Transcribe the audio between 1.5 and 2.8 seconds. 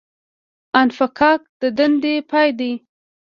د دندې پای دی